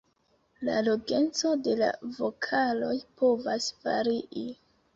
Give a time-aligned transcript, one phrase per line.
[0.69, 1.91] La longeco de la
[2.21, 4.51] vokaloj povas varii.